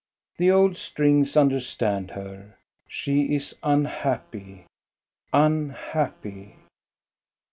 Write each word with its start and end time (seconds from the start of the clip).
The 0.37 0.49
old 0.49 0.77
strings 0.77 1.37
understand 1.37 2.09
her: 2.09 2.55
she 2.87 3.35
is 3.35 3.53
unhappy, 3.61 4.65
unhappy. 5.31 6.55